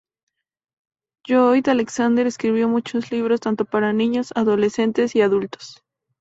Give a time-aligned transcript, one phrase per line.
[1.27, 5.83] Lloyd Alexander escribió muchos libros tanto para niños, adolescentes y adultos.